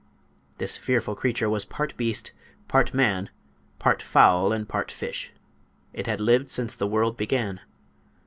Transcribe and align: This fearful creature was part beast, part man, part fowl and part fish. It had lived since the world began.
This 0.57 0.77
fearful 0.77 1.13
creature 1.13 1.47
was 1.47 1.63
part 1.63 1.95
beast, 1.95 2.31
part 2.67 2.91
man, 2.91 3.29
part 3.77 4.01
fowl 4.01 4.51
and 4.51 4.67
part 4.67 4.91
fish. 4.91 5.31
It 5.93 6.07
had 6.07 6.19
lived 6.19 6.49
since 6.49 6.73
the 6.73 6.87
world 6.87 7.17
began. 7.17 7.59